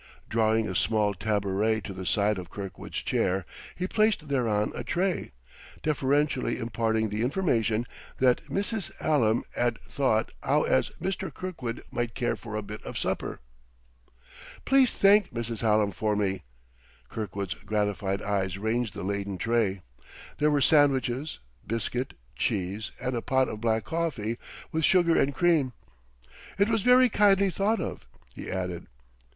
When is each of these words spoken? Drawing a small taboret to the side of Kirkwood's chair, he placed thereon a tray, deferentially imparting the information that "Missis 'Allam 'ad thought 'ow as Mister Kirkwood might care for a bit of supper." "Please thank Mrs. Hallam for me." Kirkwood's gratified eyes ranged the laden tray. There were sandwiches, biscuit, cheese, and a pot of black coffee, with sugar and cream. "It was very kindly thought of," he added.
Drawing 0.29 0.67
a 0.67 0.73
small 0.73 1.13
taboret 1.13 1.83
to 1.83 1.93
the 1.93 2.07
side 2.07 2.39
of 2.39 2.49
Kirkwood's 2.49 3.03
chair, 3.03 3.45
he 3.75 3.85
placed 3.85 4.29
thereon 4.29 4.71
a 4.73 4.83
tray, 4.83 5.31
deferentially 5.83 6.57
imparting 6.57 7.09
the 7.09 7.21
information 7.21 7.85
that 8.17 8.49
"Missis 8.49 8.89
'Allam 8.99 9.43
'ad 9.55 9.79
thought 9.81 10.31
'ow 10.41 10.63
as 10.63 10.89
Mister 10.99 11.29
Kirkwood 11.29 11.83
might 11.91 12.15
care 12.15 12.35
for 12.35 12.55
a 12.55 12.63
bit 12.63 12.81
of 12.83 12.97
supper." 12.97 13.41
"Please 14.65 14.91
thank 14.91 15.29
Mrs. 15.31 15.61
Hallam 15.61 15.91
for 15.91 16.15
me." 16.15 16.41
Kirkwood's 17.07 17.53
gratified 17.53 18.23
eyes 18.23 18.57
ranged 18.57 18.95
the 18.95 19.03
laden 19.03 19.37
tray. 19.37 19.83
There 20.39 20.49
were 20.49 20.61
sandwiches, 20.61 21.37
biscuit, 21.67 22.15
cheese, 22.35 22.89
and 22.99 23.15
a 23.15 23.21
pot 23.21 23.49
of 23.49 23.61
black 23.61 23.83
coffee, 23.83 24.39
with 24.71 24.83
sugar 24.83 25.21
and 25.21 25.31
cream. 25.35 25.73
"It 26.57 26.69
was 26.69 26.81
very 26.81 27.07
kindly 27.07 27.51
thought 27.51 27.79
of," 27.79 28.07
he 28.33 28.49
added. 28.49 28.87